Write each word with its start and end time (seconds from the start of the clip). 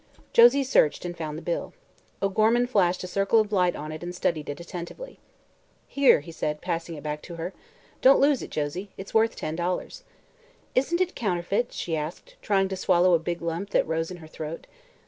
Josie 0.33 0.63
searched 0.63 1.05
and 1.05 1.15
found 1.15 1.37
the 1.37 1.43
bill. 1.43 1.75
O'Gorman 2.23 2.65
flashed 2.65 3.03
a 3.03 3.07
circle 3.07 3.39
of 3.39 3.51
light 3.51 3.75
on 3.75 3.91
it 3.91 4.01
and 4.01 4.15
studied 4.15 4.49
it 4.49 4.59
attentively. 4.59 5.19
"Here," 5.87 6.21
he 6.21 6.31
said, 6.31 6.59
passing 6.59 6.95
it 6.95 7.03
back 7.03 7.21
to 7.21 7.35
her. 7.35 7.53
"Don't 8.01 8.19
lose 8.19 8.41
it, 8.41 8.49
Josie. 8.49 8.89
It's 8.97 9.13
worth 9.13 9.35
ten 9.35 9.55
dollars." 9.55 10.03
"Isn't 10.73 11.01
it 11.01 11.13
counterfeit?" 11.13 11.71
she 11.71 11.95
asked, 11.95 12.35
trying 12.41 12.67
to 12.69 12.75
swallow 12.75 13.13
a 13.13 13.19
big 13.19 13.43
lump 13.43 13.69
that 13.69 13.87
rose 13.87 14.09
in 14.09 14.17
her 14.17 14.27
throat. 14.27 14.65